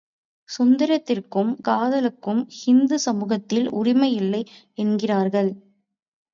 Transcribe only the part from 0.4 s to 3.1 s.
சுதந்திரத்துக்கும் காதலுக்கும் ஹிந்து